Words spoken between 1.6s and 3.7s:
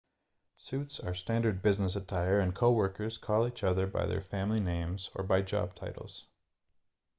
business attire and coworkers call each